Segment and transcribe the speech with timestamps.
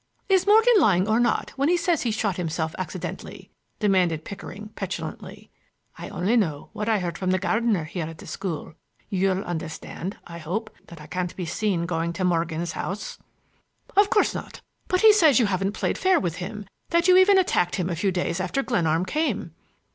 [0.29, 5.51] "Is Morgan lying or not when he says he shot himself accidentally?" demanded Pickering petulantly.
[5.95, 8.73] "I only know what I heard from the gardener here at the school.
[9.11, 13.19] You'll understand, I hope, that I can't be seen going to Morgan's house."
[13.95, 14.61] "Of course not.
[14.87, 17.95] But he says you haven't played fair with him, that you even attacked him a
[17.95, 19.53] few days after Glenarm came."